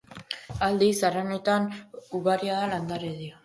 [0.67, 1.69] Aldiz, haranetan
[2.23, 3.35] ugaria da landaredia.